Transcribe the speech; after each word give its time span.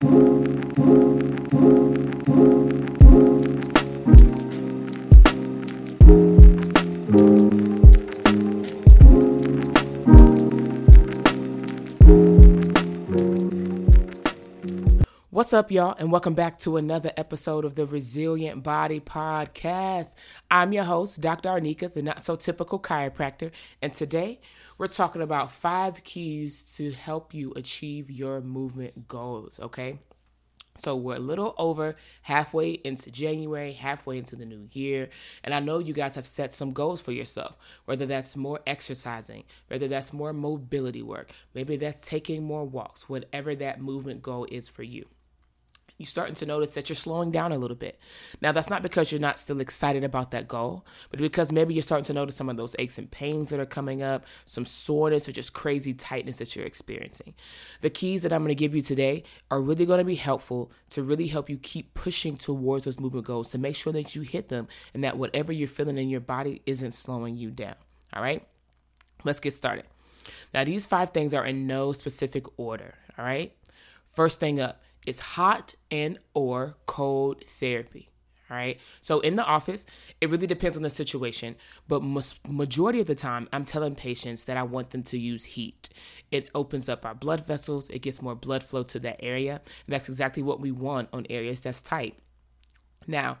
thank 0.00 0.12
you. 0.12 0.37
What's 15.48 15.54
up, 15.54 15.70
y'all, 15.70 15.96
and 15.98 16.12
welcome 16.12 16.34
back 16.34 16.58
to 16.58 16.76
another 16.76 17.10
episode 17.16 17.64
of 17.64 17.74
the 17.74 17.86
Resilient 17.86 18.62
Body 18.62 19.00
Podcast. 19.00 20.14
I'm 20.50 20.74
your 20.74 20.84
host, 20.84 21.22
Dr. 21.22 21.48
Arneka, 21.48 21.94
the 21.94 22.02
not 22.02 22.22
so 22.22 22.36
typical 22.36 22.78
chiropractor, 22.78 23.50
and 23.80 23.90
today 23.94 24.42
we're 24.76 24.88
talking 24.88 25.22
about 25.22 25.50
five 25.50 26.04
keys 26.04 26.60
to 26.76 26.92
help 26.92 27.32
you 27.32 27.54
achieve 27.56 28.10
your 28.10 28.42
movement 28.42 29.08
goals, 29.08 29.58
okay? 29.58 29.98
So 30.76 30.94
we're 30.94 31.16
a 31.16 31.18
little 31.18 31.54
over 31.56 31.96
halfway 32.20 32.72
into 32.72 33.10
January, 33.10 33.72
halfway 33.72 34.18
into 34.18 34.36
the 34.36 34.44
new 34.44 34.68
year, 34.72 35.08
and 35.42 35.54
I 35.54 35.60
know 35.60 35.78
you 35.78 35.94
guys 35.94 36.14
have 36.16 36.26
set 36.26 36.52
some 36.52 36.74
goals 36.74 37.00
for 37.00 37.12
yourself, 37.12 37.56
whether 37.86 38.04
that's 38.04 38.36
more 38.36 38.60
exercising, 38.66 39.44
whether 39.68 39.88
that's 39.88 40.12
more 40.12 40.34
mobility 40.34 41.02
work, 41.02 41.32
maybe 41.54 41.76
that's 41.78 42.02
taking 42.02 42.44
more 42.44 42.66
walks, 42.66 43.08
whatever 43.08 43.54
that 43.54 43.80
movement 43.80 44.20
goal 44.20 44.46
is 44.50 44.68
for 44.68 44.82
you 44.82 45.06
you're 45.98 46.06
starting 46.06 46.36
to 46.36 46.46
notice 46.46 46.74
that 46.74 46.88
you're 46.88 46.96
slowing 46.96 47.32
down 47.32 47.50
a 47.50 47.58
little 47.58 47.76
bit. 47.76 47.98
Now, 48.40 48.52
that's 48.52 48.70
not 48.70 48.82
because 48.82 49.10
you're 49.10 49.20
not 49.20 49.38
still 49.38 49.60
excited 49.60 50.04
about 50.04 50.30
that 50.30 50.46
goal, 50.46 50.86
but 51.10 51.18
because 51.18 51.50
maybe 51.50 51.74
you're 51.74 51.82
starting 51.82 52.04
to 52.04 52.12
notice 52.12 52.36
some 52.36 52.48
of 52.48 52.56
those 52.56 52.76
aches 52.78 52.98
and 52.98 53.10
pains 53.10 53.50
that 53.50 53.58
are 53.58 53.66
coming 53.66 54.00
up, 54.00 54.24
some 54.44 54.64
soreness 54.64 55.28
or 55.28 55.32
just 55.32 55.54
crazy 55.54 55.92
tightness 55.92 56.38
that 56.38 56.54
you're 56.54 56.64
experiencing. 56.64 57.34
The 57.80 57.90
keys 57.90 58.22
that 58.22 58.32
I'm 58.32 58.42
going 58.42 58.50
to 58.50 58.54
give 58.54 58.76
you 58.76 58.80
today 58.80 59.24
are 59.50 59.60
really 59.60 59.86
going 59.86 59.98
to 59.98 60.04
be 60.04 60.14
helpful 60.14 60.70
to 60.90 61.02
really 61.02 61.26
help 61.26 61.50
you 61.50 61.58
keep 61.58 61.94
pushing 61.94 62.36
towards 62.36 62.84
those 62.84 63.00
movement 63.00 63.26
goals 63.26 63.50
to 63.50 63.58
make 63.58 63.74
sure 63.74 63.92
that 63.92 64.14
you 64.14 64.22
hit 64.22 64.48
them 64.48 64.68
and 64.94 65.02
that 65.02 65.18
whatever 65.18 65.52
you're 65.52 65.66
feeling 65.66 65.98
in 65.98 66.08
your 66.08 66.20
body 66.20 66.62
isn't 66.64 66.92
slowing 66.92 67.36
you 67.36 67.50
down. 67.50 67.74
All 68.12 68.22
right? 68.22 68.46
Let's 69.24 69.40
get 69.40 69.52
started. 69.52 69.84
Now, 70.54 70.62
these 70.62 70.86
five 70.86 71.10
things 71.10 71.34
are 71.34 71.44
in 71.44 71.66
no 71.66 71.92
specific 71.92 72.44
order. 72.56 72.94
All 73.18 73.24
right? 73.24 73.52
First 74.12 74.38
thing 74.38 74.60
up, 74.60 74.80
is 75.08 75.18
hot 75.18 75.74
and 75.90 76.18
or 76.34 76.76
cold 76.84 77.42
therapy. 77.42 78.10
All 78.50 78.56
right. 78.56 78.78
So 79.00 79.20
in 79.20 79.36
the 79.36 79.44
office, 79.44 79.84
it 80.20 80.30
really 80.30 80.46
depends 80.46 80.76
on 80.76 80.82
the 80.82 80.90
situation, 80.90 81.56
but 81.86 82.02
majority 82.48 83.00
of 83.00 83.06
the 83.06 83.14
time, 83.14 83.48
I'm 83.52 83.64
telling 83.64 83.94
patients 83.94 84.44
that 84.44 84.56
I 84.56 84.62
want 84.62 84.90
them 84.90 85.02
to 85.04 85.18
use 85.18 85.44
heat. 85.44 85.90
It 86.30 86.48
opens 86.54 86.88
up 86.88 87.04
our 87.04 87.14
blood 87.14 87.46
vessels. 87.46 87.88
It 87.90 88.00
gets 88.00 88.22
more 88.22 88.34
blood 88.34 88.62
flow 88.62 88.82
to 88.84 88.98
that 89.00 89.22
area, 89.22 89.52
and 89.52 89.92
that's 89.92 90.08
exactly 90.08 90.42
what 90.42 90.60
we 90.60 90.70
want 90.70 91.08
on 91.12 91.26
areas 91.28 91.60
that's 91.60 91.82
tight. 91.82 92.18
Now, 93.06 93.38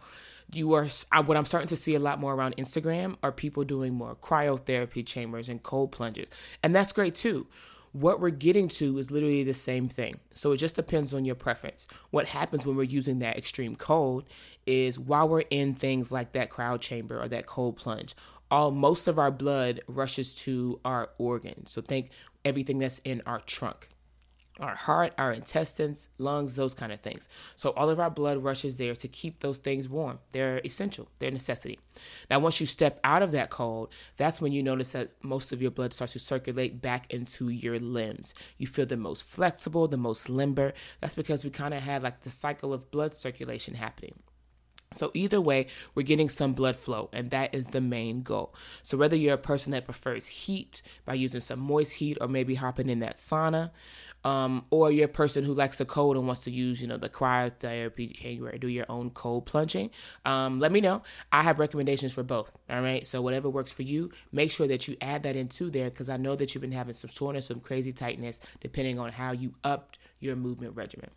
you 0.52 0.72
are 0.74 0.88
what 1.24 1.36
I'm 1.36 1.44
starting 1.46 1.68
to 1.68 1.76
see 1.76 1.94
a 1.94 2.00
lot 2.00 2.20
more 2.20 2.34
around 2.34 2.56
Instagram 2.56 3.16
are 3.22 3.32
people 3.32 3.64
doing 3.64 3.94
more 3.94 4.14
cryotherapy 4.14 5.06
chambers 5.06 5.48
and 5.48 5.62
cold 5.62 5.92
plunges, 5.92 6.30
and 6.62 6.74
that's 6.74 6.92
great 6.92 7.14
too 7.14 7.46
what 7.92 8.20
we're 8.20 8.30
getting 8.30 8.68
to 8.68 8.98
is 8.98 9.10
literally 9.10 9.44
the 9.44 9.54
same 9.54 9.88
thing. 9.88 10.14
So 10.34 10.52
it 10.52 10.58
just 10.58 10.76
depends 10.76 11.14
on 11.14 11.24
your 11.24 11.34
preference. 11.34 11.86
What 12.10 12.26
happens 12.26 12.66
when 12.66 12.76
we're 12.76 12.84
using 12.84 13.18
that 13.20 13.36
extreme 13.36 13.76
cold 13.76 14.24
is 14.66 14.98
while 14.98 15.28
we're 15.28 15.44
in 15.50 15.74
things 15.74 16.12
like 16.12 16.32
that 16.32 16.50
cryo 16.50 16.80
chamber 16.80 17.20
or 17.20 17.28
that 17.28 17.46
cold 17.46 17.76
plunge, 17.76 18.14
all 18.50 18.70
most 18.70 19.08
of 19.08 19.18
our 19.18 19.30
blood 19.30 19.80
rushes 19.88 20.34
to 20.34 20.80
our 20.84 21.10
organs. 21.18 21.70
So 21.70 21.80
think 21.80 22.10
everything 22.44 22.78
that's 22.78 22.98
in 23.00 23.22
our 23.26 23.40
trunk 23.40 23.88
our 24.60 24.74
heart, 24.74 25.12
our 25.18 25.32
intestines, 25.32 26.08
lungs, 26.18 26.56
those 26.56 26.74
kind 26.74 26.92
of 26.92 27.00
things. 27.00 27.28
So 27.56 27.70
all 27.70 27.90
of 27.90 28.00
our 28.00 28.10
blood 28.10 28.42
rushes 28.42 28.76
there 28.76 28.94
to 28.96 29.08
keep 29.08 29.40
those 29.40 29.58
things 29.58 29.88
warm. 29.88 30.18
They're 30.32 30.60
essential, 30.64 31.08
they're 31.18 31.30
necessity. 31.30 31.78
Now, 32.30 32.38
once 32.40 32.60
you 32.60 32.66
step 32.66 33.00
out 33.04 33.22
of 33.22 33.32
that 33.32 33.50
cold, 33.50 33.92
that's 34.16 34.40
when 34.40 34.52
you 34.52 34.62
notice 34.62 34.92
that 34.92 35.10
most 35.22 35.52
of 35.52 35.62
your 35.62 35.70
blood 35.70 35.92
starts 35.92 36.12
to 36.14 36.18
circulate 36.18 36.80
back 36.80 37.12
into 37.12 37.48
your 37.48 37.78
limbs. 37.78 38.34
You 38.56 38.66
feel 38.66 38.86
the 38.86 38.96
most 38.96 39.24
flexible, 39.24 39.88
the 39.88 39.96
most 39.96 40.28
limber. 40.28 40.72
That's 41.00 41.14
because 41.14 41.44
we 41.44 41.50
kind 41.50 41.74
of 41.74 41.82
have 41.82 42.02
like 42.02 42.22
the 42.22 42.30
cycle 42.30 42.72
of 42.72 42.90
blood 42.90 43.16
circulation 43.16 43.74
happening. 43.74 44.14
So, 44.94 45.10
either 45.12 45.38
way, 45.38 45.66
we're 45.94 46.02
getting 46.02 46.30
some 46.30 46.54
blood 46.54 46.74
flow, 46.74 47.10
and 47.12 47.30
that 47.30 47.54
is 47.54 47.64
the 47.66 47.80
main 47.80 48.22
goal. 48.22 48.54
So, 48.82 48.96
whether 48.96 49.16
you're 49.16 49.34
a 49.34 49.38
person 49.38 49.72
that 49.72 49.84
prefers 49.84 50.26
heat 50.26 50.80
by 51.04 51.12
using 51.12 51.42
some 51.42 51.58
moist 51.58 51.92
heat 51.94 52.16
or 52.22 52.28
maybe 52.28 52.54
hopping 52.54 52.88
in 52.88 53.00
that 53.00 53.16
sauna, 53.16 53.70
um, 54.24 54.64
or 54.70 54.90
you're 54.90 55.06
a 55.06 55.08
person 55.08 55.44
who 55.44 55.54
likes 55.54 55.78
to 55.78 55.84
cold 55.84 56.16
and 56.16 56.26
wants 56.26 56.42
to 56.42 56.50
use, 56.50 56.80
you 56.80 56.88
know, 56.88 56.96
the 56.96 57.08
cryotherapy 57.08 58.14
chamber, 58.14 58.56
do 58.58 58.68
your 58.68 58.86
own 58.88 59.10
cold 59.10 59.46
plunging, 59.46 59.90
um, 60.24 60.60
let 60.60 60.72
me 60.72 60.80
know. 60.80 61.02
I 61.32 61.42
have 61.42 61.58
recommendations 61.58 62.12
for 62.14 62.22
both. 62.22 62.52
All 62.68 62.80
right. 62.80 63.06
So, 63.06 63.22
whatever 63.22 63.48
works 63.48 63.72
for 63.72 63.82
you, 63.82 64.10
make 64.32 64.50
sure 64.50 64.66
that 64.66 64.88
you 64.88 64.96
add 65.00 65.22
that 65.22 65.36
into 65.36 65.70
there 65.70 65.90
because 65.90 66.08
I 66.08 66.16
know 66.16 66.34
that 66.36 66.54
you've 66.54 66.62
been 66.62 66.72
having 66.72 66.94
some 66.94 67.10
soreness, 67.10 67.46
some 67.46 67.60
crazy 67.60 67.92
tightness, 67.92 68.40
depending 68.60 68.98
on 68.98 69.12
how 69.12 69.32
you 69.32 69.54
upped 69.64 69.98
your 70.20 70.36
movement 70.36 70.74
regimen. 70.74 71.10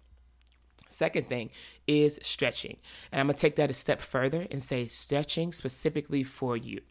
Second 0.92 1.26
thing 1.26 1.50
is 1.88 2.20
stretching. 2.22 2.78
And 3.12 3.20
I'm 3.20 3.28
going 3.28 3.36
to 3.36 3.42
take 3.42 3.56
that 3.56 3.70
a 3.70 3.74
step 3.74 4.02
further 4.02 4.46
and 4.52 4.62
say 4.62 4.86
stretching 4.86 5.54
specifically 5.54 6.24
for 6.24 6.58
you. 6.58 6.82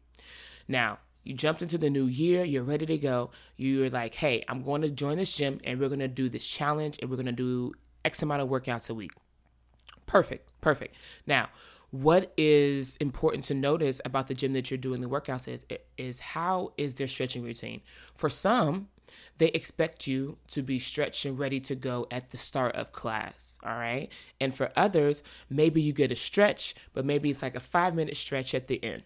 Now, 0.66 0.98
you 1.30 1.36
jumped 1.36 1.62
into 1.62 1.78
the 1.78 1.88
new 1.88 2.06
year, 2.06 2.42
you're 2.42 2.64
ready 2.64 2.84
to 2.86 2.98
go. 2.98 3.30
You're 3.56 3.88
like, 3.88 4.16
hey, 4.16 4.42
I'm 4.48 4.62
going 4.62 4.82
to 4.82 4.90
join 4.90 5.16
this 5.16 5.36
gym 5.36 5.60
and 5.62 5.78
we're 5.78 5.86
going 5.86 6.00
to 6.00 6.08
do 6.08 6.28
this 6.28 6.44
challenge 6.44 6.98
and 7.00 7.08
we're 7.08 7.14
going 7.14 7.26
to 7.26 7.32
do 7.32 7.72
X 8.04 8.20
amount 8.20 8.42
of 8.42 8.48
workouts 8.48 8.90
a 8.90 8.94
week. 8.94 9.12
Perfect, 10.06 10.50
perfect. 10.60 10.96
Now, 11.28 11.48
what 11.92 12.32
is 12.36 12.96
important 12.96 13.44
to 13.44 13.54
notice 13.54 14.00
about 14.04 14.26
the 14.26 14.34
gym 14.34 14.54
that 14.54 14.72
you're 14.72 14.78
doing 14.78 15.00
the 15.00 15.08
workouts 15.08 15.46
is 15.46 15.64
is 15.96 16.18
how 16.18 16.72
is 16.76 16.96
their 16.96 17.06
stretching 17.06 17.44
routine. 17.44 17.80
For 18.16 18.28
some, 18.28 18.88
they 19.38 19.48
expect 19.48 20.08
you 20.08 20.36
to 20.48 20.62
be 20.62 20.80
stretched 20.80 21.24
and 21.26 21.38
ready 21.38 21.60
to 21.60 21.76
go 21.76 22.08
at 22.10 22.30
the 22.30 22.38
start 22.38 22.74
of 22.74 22.90
class, 22.90 23.56
all 23.64 23.76
right? 23.76 24.08
And 24.40 24.52
for 24.52 24.72
others, 24.74 25.22
maybe 25.48 25.80
you 25.80 25.92
get 25.92 26.10
a 26.10 26.16
stretch, 26.16 26.74
but 26.92 27.04
maybe 27.04 27.30
it's 27.30 27.42
like 27.42 27.54
a 27.54 27.60
5-minute 27.60 28.16
stretch 28.16 28.52
at 28.52 28.66
the 28.66 28.82
end 28.82 29.04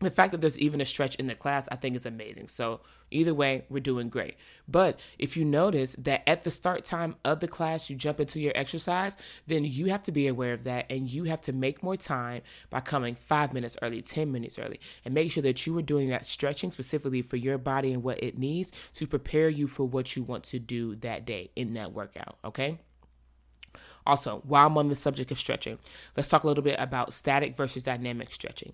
the 0.00 0.10
fact 0.10 0.32
that 0.32 0.40
there's 0.40 0.58
even 0.58 0.80
a 0.80 0.84
stretch 0.84 1.14
in 1.16 1.26
the 1.26 1.34
class, 1.34 1.68
I 1.70 1.76
think 1.76 1.94
is 1.94 2.06
amazing. 2.06 2.48
So 2.48 2.80
either 3.10 3.34
way, 3.34 3.64
we're 3.68 3.80
doing 3.80 4.08
great. 4.08 4.36
But 4.66 4.98
if 5.18 5.36
you 5.36 5.44
notice 5.44 5.94
that 5.98 6.22
at 6.26 6.42
the 6.42 6.50
start 6.50 6.84
time 6.84 7.16
of 7.24 7.40
the 7.40 7.48
class, 7.48 7.90
you 7.90 7.96
jump 7.96 8.18
into 8.18 8.40
your 8.40 8.52
exercise, 8.54 9.18
then 9.46 9.64
you 9.64 9.86
have 9.86 10.02
to 10.04 10.12
be 10.12 10.26
aware 10.26 10.54
of 10.54 10.64
that 10.64 10.86
and 10.90 11.08
you 11.08 11.24
have 11.24 11.42
to 11.42 11.52
make 11.52 11.82
more 11.82 11.96
time 11.96 12.40
by 12.70 12.80
coming 12.80 13.14
five 13.14 13.52
minutes 13.52 13.76
early, 13.82 14.00
10 14.00 14.32
minutes 14.32 14.58
early, 14.58 14.80
and 15.04 15.12
make 15.12 15.30
sure 15.30 15.42
that 15.42 15.66
you 15.66 15.76
are 15.76 15.82
doing 15.82 16.08
that 16.08 16.26
stretching 16.26 16.70
specifically 16.70 17.20
for 17.20 17.36
your 17.36 17.58
body 17.58 17.92
and 17.92 18.02
what 18.02 18.22
it 18.22 18.38
needs 18.38 18.72
to 18.94 19.06
prepare 19.06 19.50
you 19.50 19.68
for 19.68 19.86
what 19.86 20.16
you 20.16 20.22
want 20.22 20.44
to 20.44 20.58
do 20.58 20.96
that 20.96 21.26
day 21.26 21.50
in 21.56 21.74
that 21.74 21.92
workout. 21.92 22.38
Okay. 22.42 22.78
Also, 24.06 24.42
while 24.46 24.66
I'm 24.66 24.78
on 24.78 24.88
the 24.88 24.96
subject 24.96 25.30
of 25.30 25.38
stretching, 25.38 25.78
let's 26.16 26.28
talk 26.28 26.44
a 26.44 26.46
little 26.46 26.64
bit 26.64 26.76
about 26.78 27.12
static 27.12 27.54
versus 27.54 27.82
dynamic 27.82 28.32
stretching. 28.32 28.72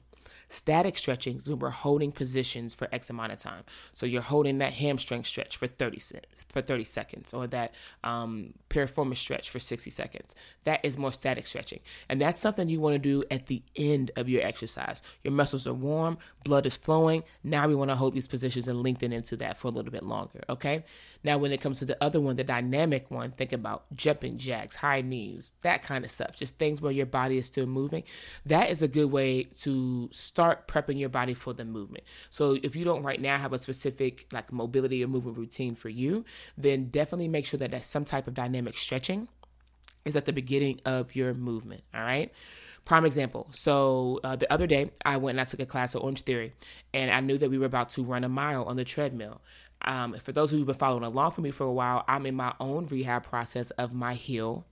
Static 0.48 0.96
stretching 0.96 1.36
is 1.36 1.48
when 1.48 1.58
we're 1.58 1.70
holding 1.70 2.12
positions 2.12 2.74
for 2.74 2.88
X 2.92 3.10
amount 3.10 3.32
of 3.32 3.38
time. 3.38 3.64
So 3.92 4.06
you're 4.06 4.22
holding 4.22 4.58
that 4.58 4.72
hamstring 4.72 5.24
stretch 5.24 5.56
for 5.56 5.66
30 5.66 6.00
for 6.48 6.60
30 6.60 6.84
seconds, 6.84 7.34
or 7.34 7.48
that 7.48 7.74
um, 8.04 8.54
piriformis 8.70 9.16
stretch 9.16 9.50
for 9.50 9.58
60 9.58 9.90
seconds. 9.90 10.34
That 10.64 10.84
is 10.84 10.96
more 10.96 11.10
static 11.10 11.48
stretching, 11.48 11.80
and 12.08 12.20
that's 12.20 12.40
something 12.40 12.68
you 12.68 12.80
want 12.80 12.94
to 12.94 12.98
do 12.98 13.24
at 13.30 13.46
the 13.46 13.62
end 13.74 14.12
of 14.16 14.28
your 14.28 14.42
exercise. 14.42 15.02
Your 15.24 15.32
muscles 15.32 15.66
are 15.66 15.74
warm, 15.74 16.16
blood 16.44 16.64
is 16.64 16.76
flowing. 16.76 17.24
Now 17.42 17.66
we 17.66 17.74
want 17.74 17.90
to 17.90 17.96
hold 17.96 18.14
these 18.14 18.28
positions 18.28 18.68
and 18.68 18.82
lengthen 18.82 19.12
into 19.12 19.36
that 19.38 19.58
for 19.58 19.66
a 19.66 19.72
little 19.72 19.92
bit 19.92 20.04
longer. 20.04 20.42
Okay. 20.48 20.84
Now 21.24 21.38
when 21.38 21.50
it 21.50 21.60
comes 21.60 21.80
to 21.80 21.84
the 21.84 22.02
other 22.02 22.20
one, 22.20 22.36
the 22.36 22.44
dynamic 22.44 23.10
one, 23.10 23.32
think 23.32 23.52
about 23.52 23.84
jumping 23.94 24.38
jacks, 24.38 24.76
high 24.76 25.00
knees, 25.00 25.50
that 25.62 25.82
kind 25.82 26.04
of 26.04 26.10
stuff. 26.10 26.36
Just 26.36 26.56
things 26.56 26.80
where 26.80 26.92
your 26.92 27.06
body 27.06 27.36
is 27.36 27.46
still 27.46 27.66
moving. 27.66 28.04
That 28.44 28.70
is 28.70 28.80
a 28.80 28.88
good 28.88 29.10
way 29.10 29.42
to 29.42 30.08
start 30.12 30.35
prepping 30.36 30.98
your 30.98 31.08
body 31.08 31.34
for 31.34 31.52
the 31.52 31.64
movement. 31.64 32.04
So 32.30 32.58
if 32.62 32.76
you 32.76 32.84
don't 32.84 33.02
right 33.02 33.20
now 33.20 33.36
have 33.38 33.52
a 33.52 33.58
specific 33.58 34.26
like 34.32 34.52
mobility 34.52 35.02
or 35.02 35.08
movement 35.08 35.36
routine 35.36 35.74
for 35.74 35.88
you, 35.88 36.24
then 36.56 36.86
definitely 36.86 37.28
make 37.28 37.46
sure 37.46 37.58
that 37.58 37.70
there's 37.70 37.86
some 37.86 38.04
type 38.04 38.26
of 38.26 38.34
dynamic 38.34 38.76
stretching 38.76 39.28
is 40.04 40.16
at 40.16 40.24
the 40.24 40.32
beginning 40.32 40.80
of 40.84 41.14
your 41.14 41.34
movement. 41.34 41.82
All 41.94 42.00
right. 42.00 42.32
Prime 42.84 43.04
example. 43.04 43.48
So 43.50 44.20
uh, 44.22 44.36
the 44.36 44.50
other 44.52 44.68
day, 44.68 44.92
I 45.04 45.16
went 45.16 45.34
and 45.34 45.40
I 45.40 45.44
took 45.44 45.58
a 45.58 45.66
class 45.66 45.96
at 45.96 46.02
Orange 46.02 46.22
Theory, 46.22 46.52
and 46.94 47.10
I 47.10 47.18
knew 47.18 47.36
that 47.36 47.50
we 47.50 47.58
were 47.58 47.66
about 47.66 47.88
to 47.90 48.04
run 48.04 48.22
a 48.22 48.28
mile 48.28 48.62
on 48.64 48.76
the 48.76 48.84
treadmill. 48.84 49.42
Um, 49.82 50.14
for 50.14 50.30
those 50.30 50.52
who've 50.52 50.64
been 50.64 50.76
following 50.76 51.02
along 51.02 51.32
for 51.32 51.40
me 51.40 51.50
for 51.50 51.64
a 51.64 51.72
while, 51.72 52.04
I'm 52.06 52.26
in 52.26 52.36
my 52.36 52.54
own 52.60 52.86
rehab 52.86 53.24
process 53.24 53.70
of 53.72 53.92
my 53.92 54.14
heel 54.14 54.64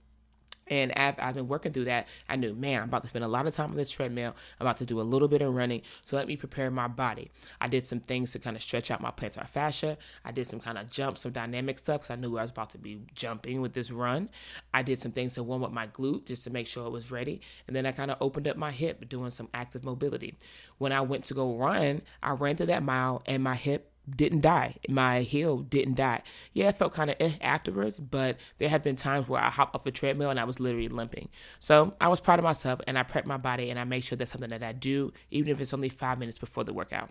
And 0.67 0.91
I've, 0.93 1.15
I've 1.19 1.35
been 1.35 1.47
working 1.47 1.73
through 1.73 1.85
that. 1.85 2.07
I 2.27 2.35
knew, 2.35 2.55
man, 2.55 2.81
I'm 2.81 2.89
about 2.89 3.03
to 3.03 3.07
spend 3.07 3.23
a 3.23 3.27
lot 3.27 3.45
of 3.45 3.53
time 3.53 3.71
on 3.71 3.77
this 3.77 3.91
treadmill. 3.91 4.35
I'm 4.59 4.65
about 4.65 4.77
to 4.77 4.85
do 4.85 4.99
a 4.99 5.03
little 5.03 5.27
bit 5.27 5.41
of 5.41 5.53
running. 5.53 5.81
So 6.05 6.15
let 6.15 6.27
me 6.27 6.35
prepare 6.35 6.71
my 6.71 6.87
body. 6.87 7.31
I 7.61 7.67
did 7.67 7.85
some 7.85 7.99
things 7.99 8.31
to 8.31 8.39
kind 8.39 8.55
of 8.55 8.61
stretch 8.61 8.89
out 8.89 9.01
my 9.01 9.11
plantar 9.11 9.47
fascia. 9.47 9.97
I 10.23 10.31
did 10.31 10.47
some 10.47 10.59
kind 10.59 10.77
of 10.77 10.89
jumps, 10.89 11.21
some 11.21 11.31
dynamic 11.31 11.77
stuff 11.77 12.01
because 12.01 12.17
I 12.17 12.19
knew 12.19 12.37
I 12.37 12.41
was 12.41 12.51
about 12.51 12.71
to 12.71 12.77
be 12.77 13.01
jumping 13.13 13.61
with 13.61 13.73
this 13.73 13.91
run. 13.91 14.29
I 14.73 14.81
did 14.81 14.97
some 14.97 15.11
things 15.11 15.35
to 15.35 15.43
warm 15.43 15.63
up 15.63 15.71
my 15.71 15.87
glute 15.87 16.25
just 16.25 16.43
to 16.45 16.49
make 16.49 16.67
sure 16.67 16.87
it 16.87 16.91
was 16.91 17.11
ready. 17.11 17.41
And 17.67 17.75
then 17.75 17.85
I 17.85 17.91
kind 17.91 18.09
of 18.09 18.17
opened 18.19 18.47
up 18.47 18.57
my 18.57 18.71
hip 18.71 19.07
doing 19.07 19.29
some 19.31 19.49
active 19.53 19.83
mobility. 19.83 20.37
When 20.79 20.91
I 20.91 21.01
went 21.01 21.25
to 21.25 21.33
go 21.33 21.55
run, 21.55 22.01
I 22.23 22.31
ran 22.31 22.55
through 22.55 22.67
that 22.67 22.83
mile 22.83 23.21
and 23.25 23.43
my 23.43 23.55
hip 23.55 23.91
didn't 24.09 24.41
die. 24.41 24.75
My 24.87 25.21
heel 25.21 25.57
didn't 25.57 25.95
die. 25.95 26.21
Yeah, 26.53 26.69
it 26.69 26.77
felt 26.77 26.93
kind 26.93 27.09
of 27.09 27.15
eh 27.19 27.33
afterwards, 27.41 27.99
but 27.99 28.37
there 28.57 28.69
have 28.69 28.83
been 28.83 28.95
times 28.95 29.27
where 29.27 29.41
I 29.41 29.49
hop 29.49 29.73
off 29.73 29.85
a 29.85 29.91
treadmill 29.91 30.29
and 30.29 30.39
I 30.39 30.43
was 30.43 30.59
literally 30.59 30.89
limping. 30.89 31.29
So 31.59 31.93
I 31.99 32.07
was 32.07 32.19
proud 32.19 32.39
of 32.39 32.43
myself 32.43 32.81
and 32.87 32.97
I 32.97 33.03
prepped 33.03 33.25
my 33.25 33.37
body 33.37 33.69
and 33.69 33.79
I 33.79 33.83
make 33.83 34.03
sure 34.03 34.17
that's 34.17 34.31
something 34.31 34.49
that 34.49 34.63
I 34.63 34.73
do, 34.73 35.11
even 35.31 35.51
if 35.51 35.59
it's 35.59 35.73
only 35.73 35.89
five 35.89 36.19
minutes 36.19 36.37
before 36.37 36.63
the 36.63 36.73
workout. 36.73 37.09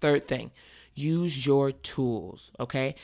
Third 0.00 0.24
thing, 0.24 0.50
use 0.94 1.46
your 1.46 1.72
tools, 1.72 2.50
okay? 2.58 2.94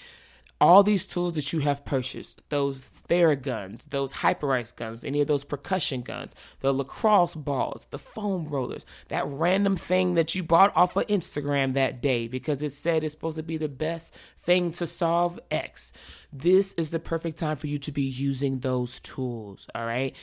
All 0.60 0.82
these 0.82 1.06
tools 1.06 1.34
that 1.34 1.52
you 1.52 1.60
have 1.60 1.84
purchased 1.84 2.42
those 2.48 2.82
theraguns 3.08 3.88
those 3.90 4.12
hyperice 4.12 4.74
guns 4.74 5.04
any 5.04 5.20
of 5.20 5.28
those 5.28 5.44
percussion 5.44 6.02
guns 6.02 6.34
the 6.60 6.72
lacrosse 6.72 7.34
balls 7.34 7.86
the 7.90 7.98
foam 7.98 8.44
rollers 8.46 8.84
that 9.08 9.26
random 9.26 9.76
thing 9.76 10.14
that 10.14 10.34
you 10.34 10.42
bought 10.42 10.76
off 10.76 10.96
of 10.96 11.06
instagram 11.06 11.74
that 11.74 12.02
day 12.02 12.26
because 12.26 12.62
it 12.62 12.72
said 12.72 13.04
it's 13.04 13.14
supposed 13.14 13.36
to 13.36 13.42
be 13.42 13.56
the 13.56 13.68
best 13.68 14.14
thing 14.40 14.70
to 14.70 14.86
solve 14.86 15.38
x. 15.50 15.92
This 16.32 16.72
is 16.74 16.90
the 16.90 16.98
perfect 16.98 17.38
time 17.38 17.56
for 17.56 17.66
you 17.66 17.78
to 17.80 17.92
be 17.92 18.02
using 18.02 18.58
those 18.58 19.00
tools 19.00 19.66
all 19.74 19.86
right 19.86 20.14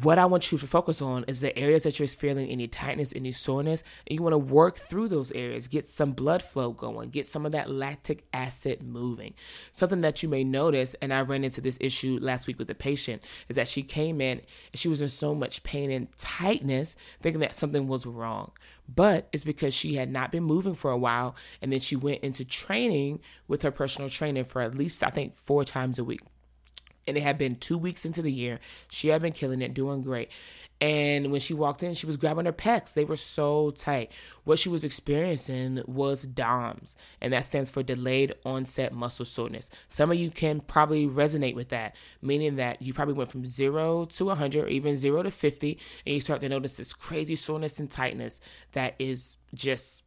what 0.00 0.18
I 0.18 0.24
want 0.24 0.50
you 0.50 0.56
to 0.56 0.66
focus 0.66 1.02
on 1.02 1.24
is 1.28 1.42
the 1.42 1.56
areas 1.58 1.82
that 1.82 1.98
you're 1.98 2.08
feeling 2.08 2.48
any 2.48 2.66
tightness, 2.66 3.12
any 3.14 3.30
soreness, 3.30 3.84
and 4.06 4.16
you 4.16 4.22
want 4.22 4.32
to 4.32 4.38
work 4.38 4.78
through 4.78 5.08
those 5.08 5.30
areas, 5.32 5.68
get 5.68 5.86
some 5.86 6.12
blood 6.12 6.42
flow 6.42 6.72
going, 6.72 7.10
get 7.10 7.26
some 7.26 7.44
of 7.44 7.52
that 7.52 7.70
lactic 7.70 8.24
acid 8.32 8.82
moving. 8.82 9.34
Something 9.70 10.00
that 10.00 10.22
you 10.22 10.30
may 10.30 10.44
notice, 10.44 10.94
and 11.02 11.12
I 11.12 11.20
ran 11.20 11.44
into 11.44 11.60
this 11.60 11.76
issue 11.78 12.18
last 12.22 12.46
week 12.46 12.58
with 12.58 12.70
a 12.70 12.74
patient, 12.74 13.28
is 13.50 13.56
that 13.56 13.68
she 13.68 13.82
came 13.82 14.22
in 14.22 14.38
and 14.38 14.80
she 14.80 14.88
was 14.88 15.02
in 15.02 15.08
so 15.08 15.34
much 15.34 15.62
pain 15.62 15.90
and 15.90 16.10
tightness, 16.16 16.96
thinking 17.20 17.40
that 17.40 17.54
something 17.54 17.86
was 17.86 18.06
wrong. 18.06 18.52
But 18.88 19.28
it's 19.30 19.44
because 19.44 19.74
she 19.74 19.96
had 19.96 20.10
not 20.10 20.32
been 20.32 20.42
moving 20.42 20.74
for 20.74 20.90
a 20.90 20.98
while, 20.98 21.36
and 21.60 21.70
then 21.70 21.80
she 21.80 21.96
went 21.96 22.24
into 22.24 22.46
training 22.46 23.20
with 23.46 23.60
her 23.60 23.70
personal 23.70 24.08
trainer 24.08 24.44
for 24.44 24.62
at 24.62 24.74
least, 24.74 25.02
I 25.02 25.10
think, 25.10 25.34
four 25.34 25.66
times 25.66 25.98
a 25.98 26.04
week 26.04 26.20
and 27.06 27.16
it 27.16 27.22
had 27.22 27.38
been 27.38 27.54
two 27.54 27.78
weeks 27.78 28.04
into 28.04 28.22
the 28.22 28.32
year. 28.32 28.60
She 28.90 29.08
had 29.08 29.22
been 29.22 29.32
killing 29.32 29.62
it, 29.62 29.74
doing 29.74 30.02
great. 30.02 30.30
And 30.80 31.30
when 31.30 31.40
she 31.40 31.54
walked 31.54 31.84
in, 31.84 31.94
she 31.94 32.06
was 32.06 32.16
grabbing 32.16 32.46
her 32.46 32.52
pecs. 32.52 32.92
They 32.92 33.04
were 33.04 33.14
so 33.14 33.70
tight. 33.70 34.10
What 34.42 34.58
she 34.58 34.68
was 34.68 34.82
experiencing 34.82 35.80
was 35.86 36.24
DOMS, 36.24 36.96
and 37.20 37.32
that 37.32 37.44
stands 37.44 37.70
for 37.70 37.84
delayed 37.84 38.34
onset 38.44 38.92
muscle 38.92 39.24
soreness. 39.24 39.70
Some 39.86 40.10
of 40.10 40.18
you 40.18 40.28
can 40.32 40.60
probably 40.60 41.06
resonate 41.06 41.54
with 41.54 41.68
that, 41.68 41.94
meaning 42.20 42.56
that 42.56 42.82
you 42.82 42.92
probably 42.92 43.14
went 43.14 43.30
from 43.30 43.46
zero 43.46 44.04
to 44.06 44.24
100 44.24 44.64
or 44.64 44.68
even 44.68 44.96
zero 44.96 45.22
to 45.22 45.30
50, 45.30 45.78
and 46.04 46.14
you 46.16 46.20
start 46.20 46.40
to 46.40 46.48
notice 46.48 46.78
this 46.78 46.92
crazy 46.92 47.36
soreness 47.36 47.78
and 47.78 47.88
tightness 47.88 48.40
that 48.72 48.96
is 48.98 49.36
just 49.54 50.02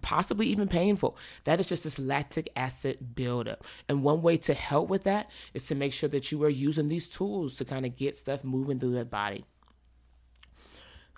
possibly 0.00 0.46
even 0.46 0.68
painful. 0.68 1.16
That 1.44 1.60
is 1.60 1.68
just 1.68 1.84
this 1.84 1.98
lactic 1.98 2.50
acid 2.56 3.14
buildup. 3.14 3.64
And 3.88 4.02
one 4.02 4.22
way 4.22 4.36
to 4.38 4.54
help 4.54 4.88
with 4.88 5.04
that 5.04 5.30
is 5.54 5.66
to 5.66 5.74
make 5.74 5.92
sure 5.92 6.08
that 6.08 6.32
you 6.32 6.42
are 6.44 6.48
using 6.48 6.88
these 6.88 7.08
tools 7.08 7.56
to 7.56 7.64
kind 7.64 7.86
of 7.86 7.96
get 7.96 8.16
stuff 8.16 8.44
moving 8.44 8.78
through 8.78 8.94
the 8.94 9.04
body. 9.04 9.44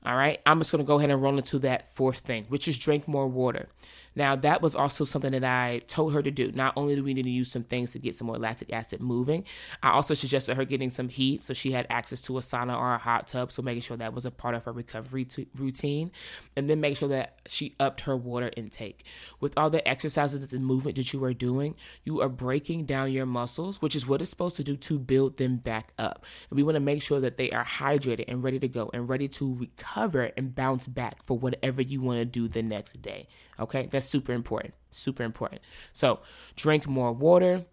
All 0.07 0.17
right, 0.17 0.39
I'm 0.45 0.59
just 0.59 0.71
going 0.71 0.85
to 0.85 0.87
go 0.87 0.99
ahead 0.99 1.11
and 1.11 1.23
roll 1.23 1.39
into 1.39 1.59
that 1.61 1.95
fourth 1.95 2.19
thing, 2.19 2.45
which 2.51 2.69
is 2.69 2.77
drink 2.77 3.09
more 3.09 3.27
water. 3.27 3.69
Now, 4.15 4.37
that 4.37 4.61
was 4.61 4.77
also 4.77 5.05
something 5.05 5.33
that 5.33 5.45
I 5.45 5.81
told 5.87 6.13
her 6.13 6.23
to 6.23 6.31
do. 6.31 6.53
Not 6.53 6.75
only 6.77 6.95
do 6.95 7.03
we 7.03 7.15
need 7.15 7.25
to 7.25 7.31
use 7.31 7.51
some 7.51 7.65
things 7.65 7.93
to 7.93 7.99
get 7.99 8.15
some 8.15 8.27
more 8.27 8.37
lactic 8.37 8.73
acid 8.73 9.01
moving, 9.01 9.45
I 9.83 9.91
also 9.91 10.13
suggested 10.13 10.57
her 10.57 10.65
getting 10.67 10.91
some 10.91 11.09
heat 11.09 11.43
so 11.43 11.55
she 11.55 11.73
had 11.73 11.87
access 11.89 12.21
to 12.23 12.37
a 12.37 12.41
sauna 12.41 12.79
or 12.79 12.93
a 12.93 12.99
hot 12.99 13.29
tub. 13.29 13.51
So, 13.51 13.63
making 13.63 13.81
sure 13.81 13.97
that 13.97 14.13
was 14.13 14.27
a 14.27 14.31
part 14.31 14.55
of 14.55 14.65
her 14.65 14.73
recovery 14.73 15.25
t- 15.25 15.49
routine. 15.57 16.13
And 16.55 16.69
then 16.69 16.81
make 16.81 16.99
sure 16.99 17.09
that 17.09 17.39
she 17.49 17.75
upped 17.81 18.03
her 18.03 18.17
water 18.17 18.51
intake. 18.59 19.07
With 19.41 19.57
all 19.57 19.71
the 19.71 19.87
exercises 19.89 20.41
and 20.43 20.51
the 20.51 20.59
movement 20.61 20.97
that 20.97 21.13
you 21.15 21.25
are 21.25 21.35
doing, 21.35 21.77
you 22.05 22.21
are 22.21 22.29
breaking 22.29 22.85
down 22.85 23.11
your 23.11 23.27
muscles, 23.27 23.81
which 23.81 23.97
is 23.97 24.07
what 24.07 24.21
it's 24.21 24.31
supposed 24.31 24.57
to 24.57 24.65
do 24.65 24.77
to 24.77 24.99
build 24.99 25.39
them 25.39 25.57
back 25.57 25.93
up. 25.99 26.25
And 26.51 26.59
we 26.59 26.63
want 26.63 26.77
to 26.77 26.81
make 26.81 27.03
sure 27.03 27.21
that 27.21 27.39
they 27.39 27.51
are 27.51 27.65
hydrated 27.65 28.27
and 28.29 28.45
ready 28.45 28.59
to 28.59 28.69
go 28.69 28.91
and 28.93 29.09
ready 29.09 29.29
to 29.29 29.55
recover 29.55 29.94
recover 29.95 30.31
and 30.37 30.55
bounce 30.55 30.87
back 30.87 31.23
for 31.23 31.39
whatever 31.39 31.83
you 31.83 32.03
want 32.03 32.21
to 32.21 32.25
do 32.25 32.49
the 32.49 32.63
next 32.63 32.95
day. 33.03 33.27
Okay, 33.61 33.87
that's 33.87 34.07
super 34.07 34.33
important. 34.33 34.75
Super 34.91 35.23
important. 35.23 35.63
So, 35.93 36.21
drink 36.57 36.87
more 36.87 37.13
water, 37.13 37.65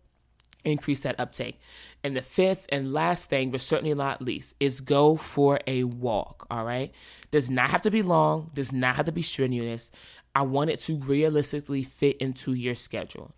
increase 0.63 1.01
that 1.01 1.19
uptake. 1.19 1.59
And 2.03 2.15
the 2.15 2.21
fifth 2.21 2.65
and 2.69 2.93
last 2.93 3.29
thing, 3.29 3.51
but 3.51 3.61
certainly 3.61 3.93
not 3.93 4.21
least, 4.21 4.55
is 4.59 4.81
go 4.81 5.17
for 5.17 5.59
a 5.67 5.83
walk. 5.83 6.47
All 6.49 6.65
right, 6.65 6.93
does 7.31 7.49
not 7.49 7.69
have 7.69 7.81
to 7.83 7.91
be 7.91 8.01
long, 8.01 8.51
does 8.53 8.71
not 8.71 8.95
have 8.95 9.05
to 9.07 9.11
be 9.11 9.21
strenuous. 9.21 9.91
I 10.33 10.43
want 10.43 10.69
it 10.69 10.79
to 10.81 10.95
realistically 10.95 11.83
fit 11.83 12.17
into 12.17 12.53
your 12.53 12.75
schedule. 12.75 13.33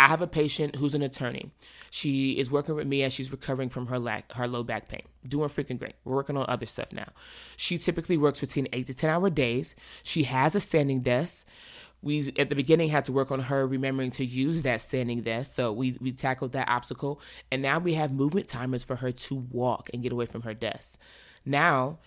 I 0.00 0.08
have 0.08 0.22
a 0.22 0.26
patient 0.26 0.76
who's 0.76 0.94
an 0.94 1.02
attorney. 1.02 1.50
She 1.90 2.38
is 2.38 2.50
working 2.50 2.74
with 2.74 2.86
me 2.86 3.02
as 3.02 3.12
she's 3.12 3.30
recovering 3.30 3.68
from 3.68 3.88
her 3.88 3.98
lack, 3.98 4.32
her 4.32 4.48
low 4.48 4.62
back 4.62 4.88
pain. 4.88 5.02
Doing 5.28 5.50
freaking 5.50 5.78
great. 5.78 5.92
We're 6.04 6.14
working 6.14 6.38
on 6.38 6.46
other 6.48 6.64
stuff 6.64 6.90
now. 6.90 7.08
She 7.58 7.76
typically 7.76 8.16
works 8.16 8.40
between 8.40 8.66
eight 8.72 8.86
to 8.86 8.94
ten 8.94 9.10
hour 9.10 9.28
days. 9.28 9.76
She 10.02 10.22
has 10.22 10.54
a 10.54 10.60
standing 10.60 11.00
desk. 11.00 11.46
We 12.00 12.32
at 12.38 12.48
the 12.48 12.54
beginning 12.54 12.88
had 12.88 13.04
to 13.04 13.12
work 13.12 13.30
on 13.30 13.40
her 13.40 13.66
remembering 13.66 14.10
to 14.12 14.24
use 14.24 14.62
that 14.62 14.80
standing 14.80 15.20
desk, 15.20 15.54
so 15.54 15.70
we 15.70 15.98
we 16.00 16.12
tackled 16.12 16.52
that 16.52 16.70
obstacle, 16.70 17.20
and 17.52 17.60
now 17.60 17.78
we 17.78 17.92
have 17.92 18.10
movement 18.10 18.48
timers 18.48 18.82
for 18.82 18.96
her 18.96 19.12
to 19.12 19.34
walk 19.34 19.90
and 19.92 20.02
get 20.02 20.12
away 20.12 20.24
from 20.24 20.40
her 20.42 20.54
desk. 20.54 20.98
Now 21.44 21.98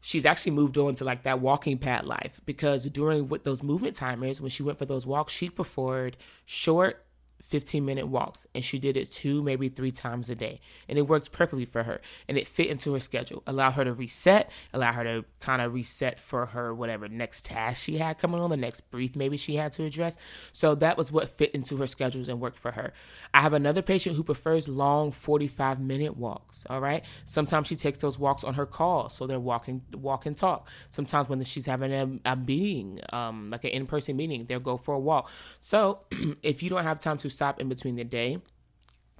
she's 0.00 0.24
actually 0.24 0.52
moved 0.52 0.78
on 0.78 0.94
to 0.94 1.04
like 1.04 1.24
that 1.24 1.40
walking 1.40 1.76
pad 1.76 2.06
life 2.06 2.40
because 2.46 2.86
during 2.86 3.28
with 3.28 3.44
those 3.44 3.62
movement 3.62 3.94
timers 3.94 4.40
when 4.40 4.50
she 4.50 4.62
went 4.62 4.76
for 4.76 4.84
those 4.84 5.06
walks 5.06 5.32
she 5.32 5.48
preferred 5.48 6.16
short 6.44 7.04
15 7.42 7.84
minute 7.84 8.06
walks 8.08 8.46
and 8.54 8.64
she 8.64 8.78
did 8.78 8.96
it 8.96 9.10
two 9.10 9.42
maybe 9.42 9.68
three 9.68 9.90
times 9.90 10.30
a 10.30 10.34
day. 10.34 10.60
And 10.88 10.98
it 10.98 11.02
worked 11.02 11.32
perfectly 11.32 11.64
for 11.64 11.82
her 11.82 12.00
and 12.28 12.38
it 12.38 12.46
fit 12.46 12.68
into 12.68 12.94
her 12.94 13.00
schedule. 13.00 13.42
Allowed 13.46 13.72
her 13.72 13.84
to 13.84 13.92
reset 13.92 14.50
allow 14.72 14.92
her 14.92 15.04
to 15.04 15.24
kind 15.40 15.60
of 15.60 15.74
reset 15.74 16.18
for 16.18 16.46
her 16.46 16.74
whatever 16.74 17.08
next 17.08 17.44
task 17.44 17.84
she 17.84 17.98
had 17.98 18.18
coming 18.18 18.40
on 18.40 18.50
the 18.50 18.56
next 18.56 18.80
brief 18.90 19.16
maybe 19.16 19.36
she 19.36 19.56
had 19.56 19.72
to 19.72 19.84
address. 19.84 20.16
So 20.52 20.74
that 20.76 20.96
was 20.96 21.12
what 21.12 21.28
fit 21.28 21.50
into 21.54 21.76
her 21.78 21.86
schedules 21.86 22.28
and 22.28 22.40
worked 22.40 22.58
for 22.58 22.72
her. 22.72 22.92
I 23.34 23.40
have 23.40 23.52
another 23.52 23.82
patient 23.82 24.16
who 24.16 24.22
prefers 24.22 24.68
long 24.68 25.12
45 25.12 25.80
minute 25.80 26.16
walks 26.16 26.64
all 26.70 26.80
right? 26.80 27.04
Sometimes 27.24 27.66
she 27.66 27.76
takes 27.76 27.98
those 27.98 28.18
walks 28.18 28.44
on 28.44 28.54
her 28.54 28.66
call 28.66 29.08
so 29.08 29.26
they're 29.26 29.40
walking 29.40 29.82
walk 29.94 30.26
and 30.26 30.36
talk. 30.36 30.68
Sometimes 30.90 31.28
when 31.28 31.42
she's 31.44 31.66
having 31.66 31.92
a, 31.92 32.30
a 32.30 32.36
meeting 32.36 33.00
um, 33.12 33.50
like 33.50 33.64
an 33.64 33.70
in-person 33.70 34.16
meeting 34.16 34.46
they'll 34.46 34.60
go 34.60 34.76
for 34.76 34.94
a 34.94 35.00
walk. 35.00 35.30
So 35.60 36.00
if 36.42 36.62
you 36.62 36.70
don't 36.70 36.84
have 36.84 37.00
time 37.00 37.18
to 37.18 37.30
stop 37.32 37.60
in 37.60 37.68
between 37.68 37.96
the 37.96 38.04
day 38.04 38.38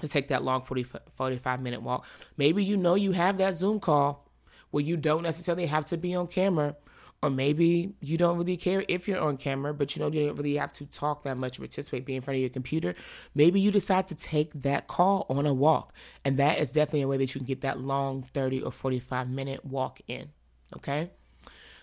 to 0.00 0.09
take 0.09 0.28
that 0.28 0.42
long 0.42 0.62
40, 0.62 0.85
45 1.14 1.61
minute 1.61 1.83
walk. 1.83 2.07
Maybe 2.37 2.64
you 2.64 2.76
know 2.76 2.95
you 2.95 3.12
have 3.12 3.38
that 3.38 3.54
Zoom 3.54 3.81
call 3.81 4.28
where 4.71 4.83
you 4.83 4.97
don't 4.97 5.23
necessarily 5.23 5.66
have 5.66 5.85
to 5.87 5.97
be 5.97 6.14
on 6.14 6.26
camera. 6.26 6.76
Or 7.25 7.31
maybe 7.31 7.95
you 8.00 8.19
don't 8.19 8.37
really 8.37 8.57
care 8.57 8.85
if 8.88 9.07
you're 9.07 9.21
on 9.21 9.37
camera, 9.37 9.73
but 9.73 9.95
you 9.95 10.02
know 10.02 10.11
you 10.11 10.26
don't 10.26 10.35
really 10.35 10.57
have 10.57 10.73
to 10.73 10.87
talk 10.87 11.23
that 11.23 11.37
much 11.37 11.59
participate, 11.59 12.04
be 12.04 12.16
in 12.16 12.21
front 12.21 12.35
of 12.35 12.40
your 12.40 12.50
computer. 12.50 12.95
Maybe 13.33 13.61
you 13.61 13.71
decide 13.71 14.09
to 14.09 14.16
take 14.16 14.52
that 14.62 14.88
call 14.88 15.26
on 15.28 15.47
a 15.47 15.54
walk. 15.54 15.95
And 16.25 16.37
that 16.38 16.59
is 16.59 16.73
definitely 16.73 17.02
a 17.02 17.09
way 17.09 17.19
that 17.19 17.33
you 17.33 17.38
can 17.38 17.47
get 17.47 17.61
that 17.61 17.78
long 17.78 18.23
30 18.23 18.62
or 18.62 18.73
45 18.73 19.31
minute 19.31 19.64
walk 19.64 20.00
in. 20.09 20.25
Okay? 20.76 21.11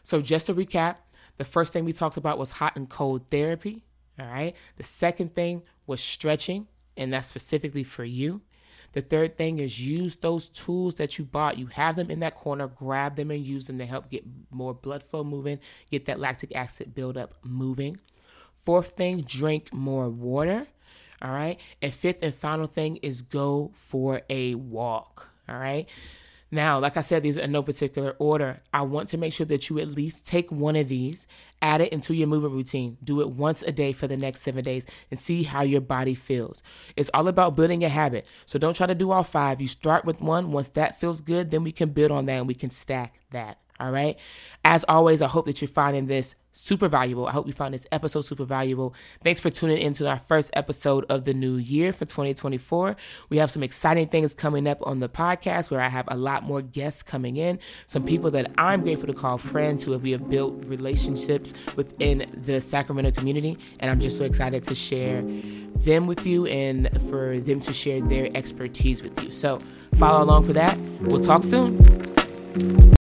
So 0.04 0.22
just 0.22 0.48
to 0.48 0.54
recap, 0.54 0.98
the 1.38 1.46
first 1.46 1.72
thing 1.72 1.86
we 1.86 1.94
talked 1.94 2.18
about 2.18 2.38
was 2.38 2.52
hot 2.52 2.76
and 2.76 2.90
cold 2.90 3.30
therapy. 3.30 3.86
All 4.20 4.28
right. 4.28 4.56
The 4.78 4.84
second 4.84 5.34
thing 5.36 5.64
was 5.88 6.02
stretching, 6.02 6.68
and 6.98 7.14
that's 7.14 7.28
specifically 7.28 7.84
for 7.84 8.04
you. 8.04 8.42
The 8.94 9.02
third 9.02 9.38
thing 9.38 9.60
is 9.60 9.88
use 9.88 10.16
those 10.16 10.50
tools 10.50 10.96
that 10.96 11.18
you 11.18 11.26
bought. 11.26 11.58
You 11.58 11.68
have 11.68 11.96
them 11.96 12.10
in 12.10 12.22
that 12.22 12.36
corner, 12.36 12.68
grab 12.68 13.16
them 13.16 13.30
and 13.30 13.46
use 13.46 13.68
them 13.68 13.78
to 13.78 13.86
help 13.86 14.10
get 14.10 14.24
more 14.50 14.74
blood 14.74 15.04
flow 15.04 15.24
moving, 15.24 15.60
get 15.92 16.06
that 16.06 16.20
lactic 16.20 16.56
acid 16.56 16.96
buildup 16.96 17.36
moving. 17.44 18.00
Fourth 18.66 18.94
thing, 18.94 19.22
drink 19.22 19.72
more 19.74 20.10
water. 20.10 20.68
All 21.22 21.32
right. 21.32 21.60
And 21.82 21.94
fifth 21.94 22.24
and 22.24 22.34
final 22.34 22.66
thing 22.66 22.98
is 22.98 23.22
go 23.22 23.72
for 23.74 24.22
a 24.30 24.56
walk. 24.56 25.30
All 25.48 25.58
right. 25.58 25.88
Now, 26.52 26.80
like 26.80 26.98
I 26.98 27.02
said, 27.02 27.22
these 27.22 27.38
are 27.38 27.42
in 27.42 27.52
no 27.52 27.62
particular 27.62 28.16
order. 28.18 28.62
I 28.74 28.82
want 28.82 29.10
to 29.10 29.18
make 29.18 29.34
sure 29.34 29.46
that 29.46 29.70
you 29.70 29.80
at 29.80 29.88
least 29.88 30.26
take 30.26 30.52
one 30.52 30.76
of 30.76 30.88
these, 30.88 31.28
add 31.62 31.82
it 31.82 31.94
into 31.94 32.16
your 32.16 32.28
movement 32.28 32.56
routine. 32.56 32.98
Do 33.04 33.22
it 33.22 33.30
once 33.30 33.62
a 33.62 33.72
day 33.72 33.94
for 33.94 34.08
the 34.08 34.18
next 34.18 34.42
seven 34.42 34.64
days 34.64 34.88
and 35.12 35.20
see 35.20 35.44
how 35.44 35.62
your 35.62 35.82
body 35.82 36.16
feels. 36.16 36.64
It's 36.96 37.12
all 37.14 37.28
about 37.28 37.56
building 37.56 37.84
a 37.84 37.90
habit. 37.90 38.28
So 38.46 38.58
don't 38.58 38.76
try 38.76 38.88
to 38.88 38.96
do 38.96 39.12
all 39.12 39.24
five. 39.24 39.62
You 39.62 39.68
start 39.68 40.06
with 40.06 40.22
one. 40.22 40.52
Once 40.52 40.70
that 40.70 41.00
feels 41.00 41.22
good, 41.22 41.52
then 41.52 41.64
we 41.64 41.72
can 41.72 41.90
build 41.90 42.12
on 42.12 42.26
that 42.26 42.40
and 42.40 42.48
we 42.48 42.56
can 42.56 42.72
stack 42.72 43.20
that. 43.30 43.58
All 43.80 43.92
right. 43.92 44.18
As 44.66 44.84
always, 44.90 45.22
I 45.22 45.28
hope 45.28 45.46
that 45.46 45.62
you're 45.62 45.70
finding 45.70 46.08
this 46.08 46.36
super 46.52 46.90
valuable. 46.90 47.26
I 47.28 47.32
hope 47.32 47.48
you 47.48 47.54
found 47.54 47.74
this 47.74 47.88
episode 47.92 48.22
super 48.22 48.44
valuable. 48.44 48.94
Thanks 49.24 49.40
for 49.40 49.50
tuning 49.50 49.78
into 49.78 50.08
our 50.10 50.20
first 50.20 50.52
episode 50.54 51.06
of 51.10 51.24
the 51.24 51.34
new 51.34 51.56
year 51.56 51.94
for 51.94 52.06
2024. 52.06 52.98
We 53.30 53.38
have 53.38 53.50
some 53.50 53.64
exciting 53.64 54.08
things 54.08 54.36
coming 54.36 54.68
up 54.68 54.86
on 54.86 55.00
the 55.00 55.08
podcast 55.08 55.72
where 55.72 55.80
I 55.80 55.88
have 55.88 56.06
a 56.10 56.18
lot 56.18 56.44
more 56.44 56.62
guests 56.62 57.04
coming 57.04 57.38
in, 57.38 57.60
some 57.86 58.04
people 58.04 58.32
that 58.32 58.52
I'm 58.58 58.82
grateful 58.82 59.08
to 59.08 59.14
call 59.14 59.38
friends 59.38 59.84
who 59.86 59.98
we 59.98 60.12
have 60.12 60.30
built 60.30 60.66
relationships 60.66 61.54
within 61.78 62.26
the 62.34 62.60
Sacramento 62.60 63.12
community. 63.12 63.58
And 63.80 63.90
I'm 63.90 64.00
just 64.00 64.18
so 64.18 64.26
excited 64.26 64.64
to 64.64 64.76
share 64.76 65.22
them 65.22 66.08
with 66.08 66.26
you 66.26 66.46
and 66.48 66.90
for 67.10 67.40
them 67.40 67.62
to 67.62 67.72
share 67.72 68.02
their 68.02 68.28
expertise 68.36 69.02
with 69.02 69.22
you. 69.24 69.32
So 69.32 69.62
follow 69.96 70.24
along 70.24 70.48
for 70.48 70.54
that. 70.54 70.78
We'll 71.02 71.22
talk 71.22 71.44
soon. 71.44 72.99